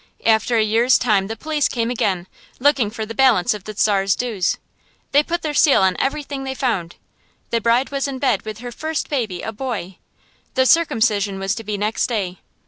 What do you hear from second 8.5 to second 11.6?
her first baby, a boy. The circumcision was